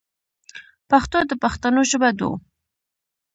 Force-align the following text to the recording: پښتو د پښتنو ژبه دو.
پښتو 0.89 1.17
د 1.29 1.31
پښتنو 1.43 1.81
ژبه 1.91 2.09
دو. 2.19 2.31